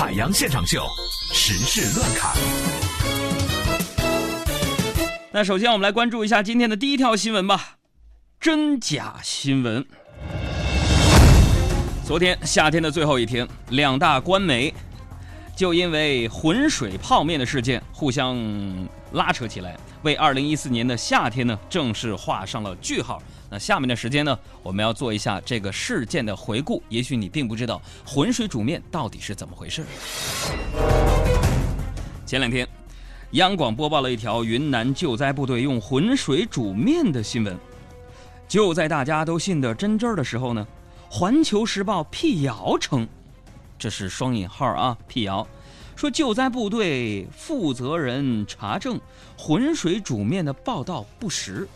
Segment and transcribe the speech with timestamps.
[0.00, 0.82] 海洋现场秀，
[1.30, 2.34] 时事乱侃。
[5.30, 7.76] 那首先我们来关注一下今天的第一条新闻吧，
[8.40, 9.84] 真假新闻。
[12.02, 14.72] 昨天夏天的最后一天，两大官媒
[15.54, 18.38] 就因为浑水泡面的事件互相
[19.12, 23.22] 拉扯起来，为2014年的夏天呢正式画上了句号。
[23.50, 26.82] 那下面的时间呢，我们要做一下这个事件的回顾。
[26.88, 29.84] 也许你并不知道浑水煮面到底是怎么回事。
[32.24, 32.66] 前两天，
[33.32, 37.58] 央广播报了一条云南救灾部队用浑水煮面的新闻。
[38.46, 40.66] 就在大家都信得真真的时候呢。
[41.12, 43.04] 《环球时报》辟谣称，
[43.76, 45.44] 这是双引号啊，辟谣
[46.00, 48.98] 说救灾部队负责人查证
[49.36, 51.68] 浑水煮面的报道不实。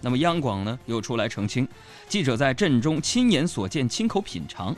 [0.00, 1.66] 那么央广呢又出来澄清，
[2.08, 4.72] 记者在镇中亲眼所见，亲口品尝。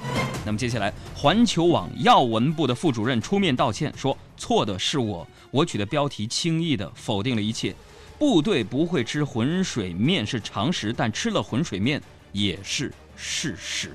[0.47, 7.77] 那么接下来，环球网要闻部的副主任出面道歉，说错的是我，我取的标题轻易的否定了一切。
[8.19, 12.01] 部队不会吃浑水面是常识，但吃了浑水面
[12.33, 12.91] 也是。
[13.17, 13.91] 事实，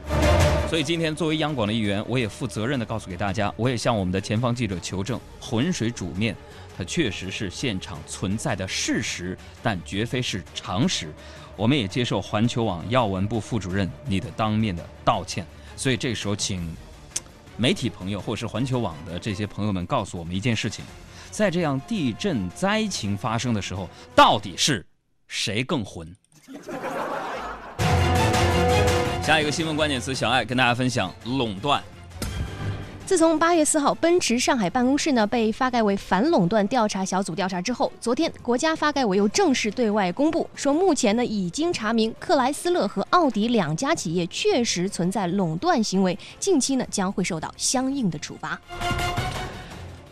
[0.69, 6.35] 所以今天作为央广的一员，我也负责任的告诉给大家，我也向我们的前方记者求证，浑水煮面，
[6.77, 11.11] 它确实是现场存在的事实，但绝非是常识。
[11.55, 15.43] 我们也接受环球网要闻部副主任你的当面的道歉。
[15.75, 16.63] 所以这时候，请
[17.57, 20.85] 媒体朋友或是环球网的这些朋友们告诉我们一件事情：
[21.31, 24.85] 在这样地震灾情发生的时候，到底是
[25.27, 26.15] 谁更浑？
[29.21, 31.83] 下一个新闻关键词，小爱跟大家分享垄断。
[33.05, 48.59] 自从八月四号奔驰上海办公室呢被发改委反垄断调查小组调查之后，昨天国家发改委又正式对外公布，说目前呢已经查明克莱斯勒和奥迪两家企业确实存在垄断行为，近期呢将会受到相应的处罚。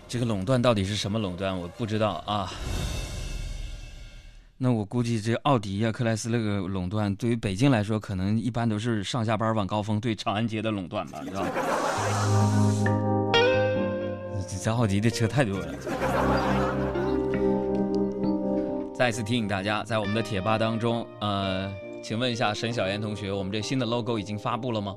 [0.08, 1.58] 这个垄断到底是什么垄断？
[1.60, 2.52] 我不知道啊。
[4.60, 11.46] 那我估计这奥迪呀、克莱斯勒个垄断，对于北京来说，可能一般都是上下班晚高峰对长安街的垄断吧，是吧？
[14.64, 15.68] 这奥迪的车太多了。
[18.96, 24.96] 再次提醒大家，在我们的贴吧当中，呃，请问一下沈小妍同学，我们这新的 logo 已经发布了吗？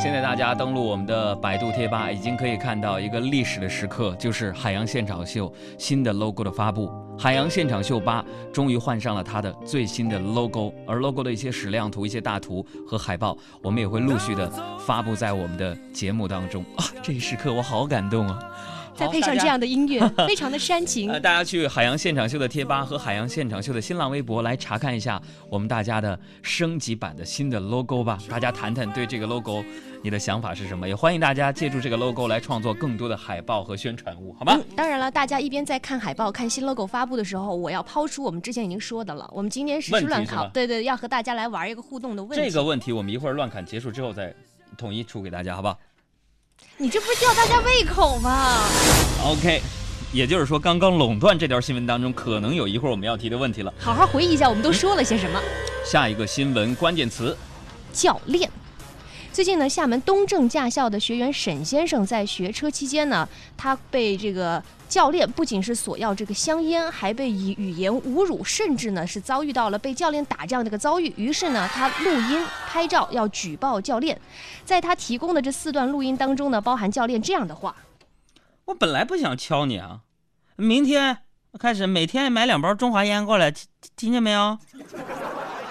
[0.00, 6.88] 现在大家登录我们的百度贴吧，已经可以看到一个历史的时刻，就是海洋现场秀新的 logo 的发布。
[7.18, 14.48] 海洋现场秀吧终于换上了它的最新的 logo，而 logo 的一些矢量图、一些大图和海报，我们也会陆续的
[14.78, 16.62] 发布在我们的节目当中。
[16.76, 18.38] 啊，这一时刻我好感动啊！
[18.98, 21.08] 再配上这样的音乐， 非常的煽情。
[21.20, 28.18] 大家去海洋现场秀的贴吧和海洋现场秀的新浪微博来查看一下我们大家的升级版的新的 logo 吧。
[28.28, 29.64] 大家谈谈对这个 logo
[30.02, 30.88] 你的想法是什么？
[30.88, 34.58] 也欢迎大家借助这个 logo 来创作更多的海报和宣传物，好吧？
[34.74, 39.28] 当然了，大家一边在看海报、看新 logo 发布的时候，我要抛出我们之前已经说的了。
[39.32, 42.44] 我们今天实时乱考，对对，要和大家来玩一个互动的问题。
[42.44, 44.32] 这个问题我们一会儿乱砍结束之后再
[44.76, 45.76] 统一出给大家，好不好？
[46.80, 48.60] 你这不是吊大家胃口吗
[49.24, 49.60] ？OK，
[50.12, 53.74] 也就是说，刚刚垄断这条新闻当中，可能有一会儿我们要提的问题了。
[53.78, 55.40] 好好回忆一下，我们都说了些什么？
[55.84, 57.36] 下一个新闻关键词：
[57.92, 58.48] 教练。
[59.32, 71.12] 最近呢，厦门东正驾校的学员沈先生在学车期间呢，他被这个教练不仅是索要这个香烟，还被以语言侮辱，甚至呢是遭遇到了被教练打这样的一个遭遇。
[71.16, 74.20] 于是呢，他录音拍照要举报教练。
[74.64, 77.76] 在他提供的这四段录音当中呢，包含教练这样的话
[78.66, 80.00] ：“我本来不想敲你啊，
[80.56, 81.18] 明天
[81.60, 84.58] 开始每天买两包中华烟过来，听听见没有？”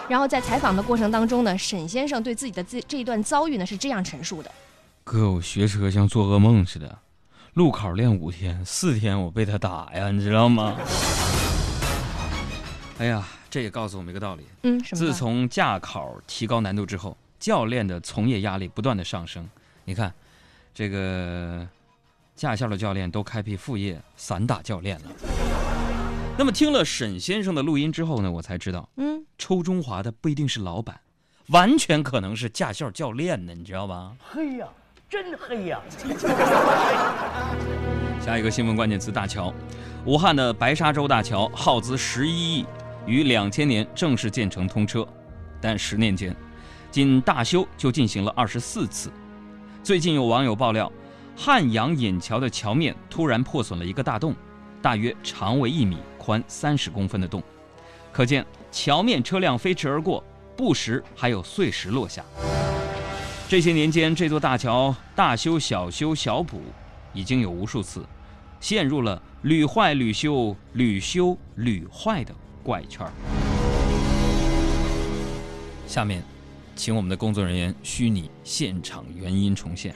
[0.09, 4.49] 然后在采访的过程当中呢，沈先生对自己的这这一段遭遇呢是这样陈述的
[5.03, 6.97] ：“哥，我学车像做噩梦似的，
[7.55, 10.77] 路考练五天，四天我被他打呀，你知道吗？”
[12.99, 14.43] 哎呀，这也告诉我们一个道理。
[14.63, 19.47] 嗯，什么自从驾考提高难度之后，教练的从业压力不断的上升。
[19.83, 20.13] 你看，
[20.73, 21.67] 这个
[22.35, 25.05] 驾校的教练都开辟副业散打教练了。
[26.37, 29.16] 那么听了沈先生的录音之后呢，我才知道，嗯，
[29.47, 30.99] 抽中华的不一定是老板，
[31.51, 34.11] 完全可能是驾校教练呢，你知道吧？
[34.19, 34.67] 黑呀，
[35.09, 35.79] 真黑呀！
[38.19, 39.53] 下一个新闻关键词：大桥。
[40.05, 42.65] 武汉的白沙洲大桥耗资十一亿，
[43.05, 45.07] 于两千年正式建成通车，
[45.61, 46.35] 但十年间，
[46.91, 49.09] 仅大修就进行了二十四次。
[49.81, 50.91] 最近有网友爆料，
[51.37, 54.35] 汉阳引桥的桥面突然破损了一个大洞，
[54.81, 55.99] 大约长为一米。
[56.17, 57.41] 宽三十公分的洞，
[58.11, 58.45] 可见
[58.77, 60.23] 桥面车辆飞驰而过，
[60.55, 62.23] 不时还有碎石落下。
[63.49, 66.61] 这些年间，这座大桥大修、小修、小补，
[67.11, 68.05] 已经有无数次，
[68.59, 72.31] 陷入了屡坏屡修、屡修屡坏的
[72.61, 73.11] 怪圈儿。
[75.87, 76.23] 下面，
[76.75, 79.95] 请我们的工作人员虚拟现场原因重现。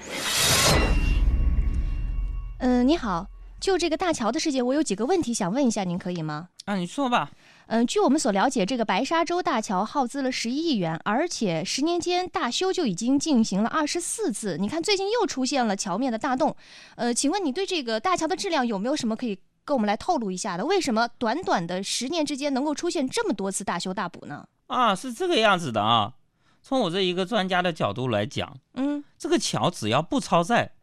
[2.58, 3.28] 嗯、你好，
[3.60, 6.48] 就这个大桥的事件，我有几个问题想问一下您，可以吗？
[6.66, 7.30] 啊，你说吧。
[7.72, 14.58] 嗯，据我们所了解，这个白沙洲大桥耗资了十一亿元，而且十年间大修就已经进行了二十四次。
[14.58, 16.54] 你看，最近又出现了桥面的大洞。
[16.98, 20.66] 呃，请问你对这个大桥的质量有没有什么可以跟我们来透露一下的？
[20.66, 24.46] 为什么短短的十年之间能够出现这么多次大修大补呢？
[24.68, 26.16] 啊，是这个样子的啊。
[26.62, 30.74] 从我这一个专家的角度来讲，嗯，这个桥只要不超载，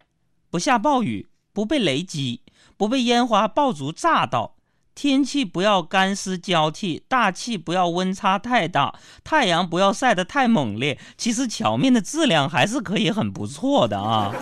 [0.49, 2.41] 不下暴雨，不被雷击，
[2.79, 4.55] 不被烟花爆竹炸到，
[4.99, 14.35] 天气不要干湿交替，大气不要温差太大，太阳不要晒得太猛烈，其实桥面的质量还是可以很不错的啊。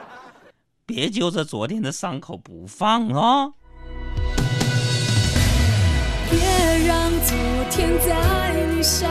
[0.84, 3.52] 别揪着昨天的伤口不放啊！
[6.28, 6.38] 别
[6.86, 7.34] 让昨
[7.70, 9.10] 天在你伤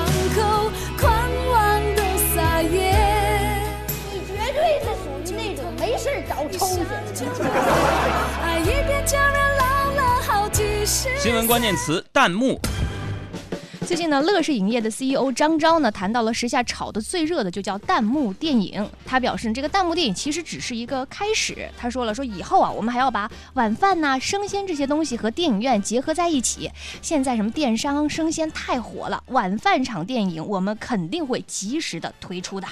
[11.21, 12.57] 新闻关键词：弹幕。
[13.85, 18.89] 最近呢，乐视影业的 CEO 张昭呢谈到了时下炒得最热的就叫弹幕电影。
[19.05, 21.69] 他表示，这个弹幕电影其实只是一个开始。
[21.77, 26.71] 他说了，说以后啊，我们还要把晚饭呐、生鲜这些东西和电影院结合在一起。
[27.01, 32.67] 现在什么电商生鲜太火了，晚饭场电影我们肯定会及时的推出的。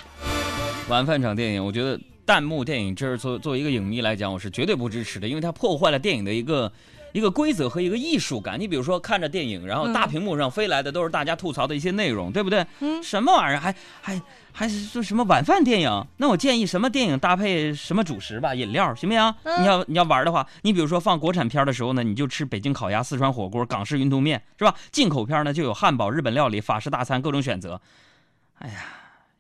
[0.88, 6.70] 晚饭场电影，我觉得弹幕电影，这是作作为一个影迷来讲，我是绝对不支持的，因为它破坏了电影的一个
[7.14, 8.60] 一个规则和一个艺术感。
[8.60, 12.68] 你比如说看着电影，然后大屏幕上飞来的都是大家吐槽的一些内容，对不对？
[12.82, 13.60] 嗯什么玩意儿？
[13.62, 14.22] 还还
[14.52, 16.06] 还是说什么晚饭电影？
[16.18, 19.34] 那我建议什么电影搭配什么主食吧，饮料行不行？
[19.44, 24.76] 嗯你要你要玩的话，你比如说放国产片的时候呢，你就吃北京烤鸭、四川火锅、港式云吞面，是吧？
[24.92, 27.80] 进口片呢就有汉堡、日本料理、法式大餐各种选择。
[28.60, 28.74] 哎呀。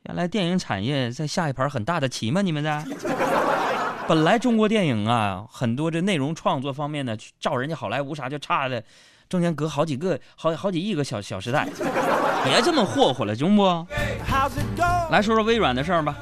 [0.07, 2.42] 原来电影产业在下一盘很大的棋吗？
[2.42, 2.81] 你们在？
[4.07, 8.81] 本来中国电影啊，很多这内容创作方面呢，去照人家好莱坞啥就差的，
[9.27, 11.68] 中间隔好几个、好好几亿个小小时代，
[12.45, 13.63] 别这么霍霍了，中不？
[15.12, 16.15] 来说说微软的事儿吧。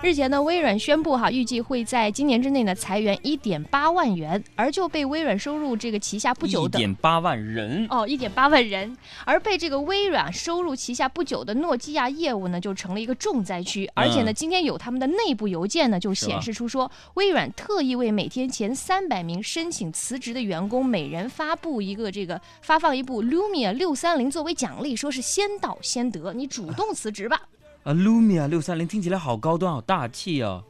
[0.00, 13.90] 日前呢，微软宣布哈，预计会在今年之内呢裁员一点八万元，而就被微软收入这个旗下不久的一的点八万人，哦，一点八万人，而被这个微软收入旗下不久的诺基亚业务呢，就成了一个重灾区。
[13.94, 27.42] 而且呢，嗯今天有他们的内部邮件呢，就显示出说，微软特意为每天前三百名申请辞职的员工，每人发布一个这个发放一部 Lumia 六三零作为奖励，说是先到先得，你主动辞职吧。
[27.84, 30.64] 啊，Lumia 六三零听起来好高端、好大气哦。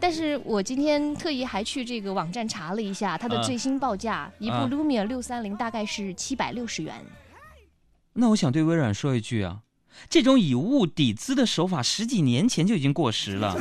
[0.00, 6.94] 但是我今天特意还去这个网站查了一下，它的啊最新报价，一部啊 Lumia 六三零大概是七百六十元。
[8.14, 9.60] 那我想对微软说一句啊，
[10.08, 13.56] 这种以物抵资的手法十几年前就已经过时了。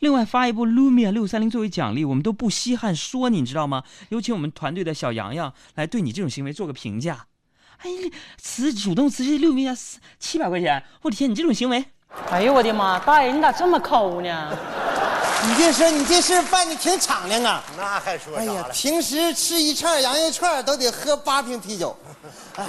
[0.00, 3.84] 另外发一部 Lumia 六三零作为奖励，我们都不稀罕说你，你知道吗？
[4.08, 7.26] 有请我们团队的小洋洋来对你这种行为做个评价。
[7.82, 7.90] 哎，
[8.40, 9.76] 辞主动辞职 Lumia
[10.20, 11.84] 七百块钱，我的天，你这种行为，
[12.30, 12.98] 哎呦我的妈！
[13.00, 14.56] 大爷，你咋这么抠呢？
[15.44, 17.64] 你别说，你这事办的挺敞亮啊！
[17.76, 18.72] 那还说哎呀啥了，？
[18.72, 21.96] 平时吃一串羊肉串都得喝八瓶啤酒，
[22.54, 22.64] 哎，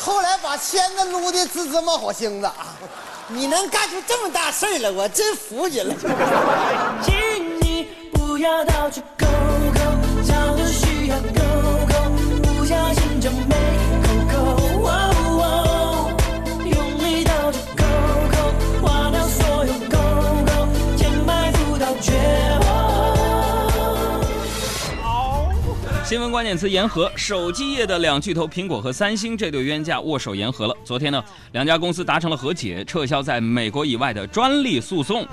[0.00, 2.76] 后来把签子撸的滋滋冒火星子啊，
[3.26, 5.92] 你能干出这么大事儿来，我真服你了。
[7.02, 11.42] 请你不要到处勾勾，找的需要勾
[11.88, 11.94] 勾，
[12.54, 13.28] 不小心就
[26.36, 27.10] 关键词：言和。
[27.16, 30.76] 手机业的两巨头苹果和三星这对冤家握手言和了。
[30.84, 35.26] 昨天呢，两家公司达成了和解，撤销在美国以外的专利诉讼。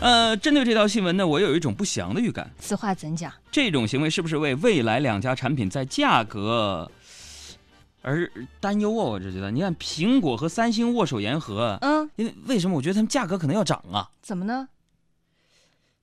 [0.00, 2.50] 呃，针对这条新闻呢，我有一种不祥的预感。
[2.58, 3.32] 此话怎讲？
[3.52, 6.90] 这种行为是不是为未来两家产品在价格
[8.02, 9.04] 而担忧啊？
[9.04, 12.76] 我就觉得，你看苹果和三星握手言和，嗯，因为为什么？
[12.76, 14.66] 我觉得他们价格可能要涨啊，怎么呢？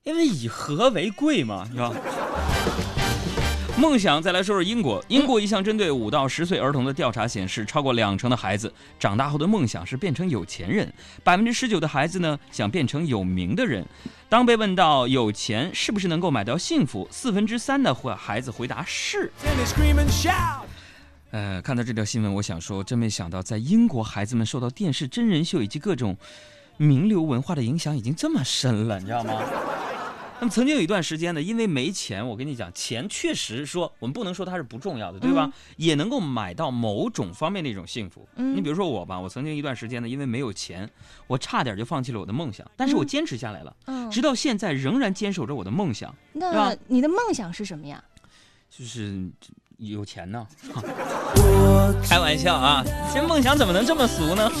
[0.04, 1.92] 因为以和为贵嘛，是吧？
[3.82, 5.04] 梦想，再来说说英国。
[5.08, 10.90] 英国一项针对五到十岁儿童的调查显示，超过两成的孩子长大后的梦想是变成有钱人，
[11.24, 13.84] 百分之十九的孩子呢想变成有名的人。
[14.28, 19.32] 当被问到有钱是不是能够买到幸福，四分之三的回孩子回答是。
[21.32, 26.16] 呃，看到这条新闻，我想说，真没想到，在英国，孩子们受到电视真人秀以及各种
[26.76, 29.42] 名流文化的影响已经这么深了，你知道吗？
[30.42, 35.48] 那么曾经有一段时间呢，因为没钱，我跟你讲，钱确实说我们不能说它是不重要的，对吧？
[35.76, 38.28] 也能够买到某种方面的一种幸福。
[38.34, 40.90] 嗯你比如说我吧，我曾经一段时间呢，因为没有钱，
[41.28, 48.02] 我差点就放弃了我的梦想，但是我坚持下来了，嗯，直到现在仍然坚守着我的梦想，对那吧你的梦想是什么呀？
[48.68, 49.30] 就是
[49.76, 50.44] 有钱呢。
[52.02, 52.82] 开玩笑啊，
[53.14, 54.50] 这梦想怎么能这么俗呢？